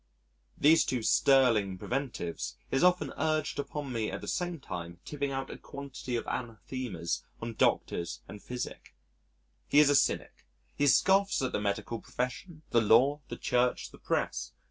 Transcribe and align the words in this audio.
These 0.57 0.83
two 0.85 1.03
sterling 1.03 1.77
preventives 1.77 2.57
he 2.71 2.75
has 2.75 2.83
often 2.83 3.13
urged 3.19 3.59
upon 3.59 3.93
me 3.93 4.09
at 4.09 4.21
the 4.21 4.27
same 4.27 4.59
time 4.59 4.97
tipping 5.05 5.29
out 5.31 5.51
a 5.51 5.59
quantity 5.59 6.15
of 6.15 6.25
anathemas 6.25 7.21
on 7.39 7.53
doctors 7.53 8.23
and 8.27 8.41
physic.... 8.41 8.95
He 9.67 9.77
is 9.77 9.91
a 9.91 9.95
cynic. 9.95 10.47
He 10.75 10.87
scoffs 10.87 11.43
at 11.43 11.51
the 11.51 11.61
medical 11.61 12.01
profession, 12.01 12.63
the 12.71 12.81
Law, 12.81 13.21
the 13.27 13.37
Church, 13.37 13.91
the 13.91 13.99
Press. 13.99 14.53